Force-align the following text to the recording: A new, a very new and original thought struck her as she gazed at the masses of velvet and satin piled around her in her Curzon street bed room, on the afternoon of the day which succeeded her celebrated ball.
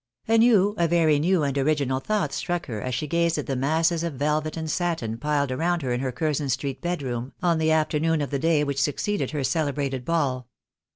A 0.27 0.39
new, 0.39 0.73
a 0.79 0.87
very 0.87 1.19
new 1.19 1.43
and 1.43 1.55
original 1.59 1.99
thought 1.99 2.33
struck 2.33 2.65
her 2.65 2.81
as 2.81 2.95
she 2.95 3.05
gazed 3.05 3.37
at 3.37 3.45
the 3.45 3.55
masses 3.55 4.03
of 4.03 4.13
velvet 4.15 4.57
and 4.57 4.67
satin 4.67 5.19
piled 5.19 5.51
around 5.51 5.83
her 5.83 5.93
in 5.93 5.99
her 5.99 6.11
Curzon 6.11 6.49
street 6.49 6.81
bed 6.81 7.03
room, 7.03 7.33
on 7.43 7.59
the 7.59 7.69
afternoon 7.69 8.19
of 8.19 8.31
the 8.31 8.39
day 8.39 8.63
which 8.63 8.81
succeeded 8.81 9.29
her 9.29 9.43
celebrated 9.43 10.03
ball. 10.03 10.47